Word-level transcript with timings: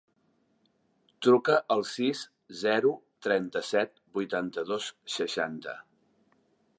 Truca 1.25 1.57
al 1.75 1.83
sis, 1.89 2.23
zero, 2.61 2.95
trenta-set, 3.27 3.93
vuitanta-dos, 4.19 4.91
seixanta. 5.19 5.77